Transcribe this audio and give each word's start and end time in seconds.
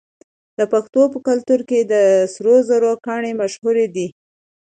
د 0.57 0.59
پښتنو 0.71 1.03
په 1.13 1.19
کلتور 1.27 1.59
کې 1.69 1.79
د 1.91 1.93
سرو 2.33 2.55
زرو 2.69 2.91
ګاڼې 3.05 3.31
مشهورې 3.41 3.87
دي. 3.95 4.07